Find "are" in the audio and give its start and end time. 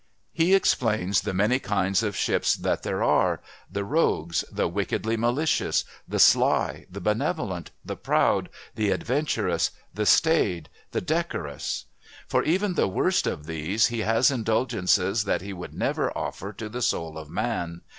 3.03-3.39